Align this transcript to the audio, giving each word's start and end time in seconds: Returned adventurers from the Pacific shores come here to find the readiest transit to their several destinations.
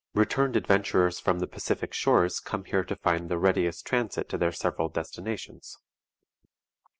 Returned 0.15 0.55
adventurers 0.55 1.19
from 1.19 1.37
the 1.37 1.45
Pacific 1.45 1.93
shores 1.93 2.39
come 2.39 2.63
here 2.63 2.83
to 2.83 2.95
find 2.95 3.29
the 3.29 3.37
readiest 3.37 3.85
transit 3.85 4.27
to 4.29 4.37
their 4.39 4.51
several 4.51 4.89
destinations. 4.89 5.77